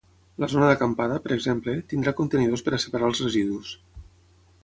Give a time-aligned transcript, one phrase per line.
[0.43, 3.77] La zona d’acampada, per exemple, tindrà contenidors per a separar els residus.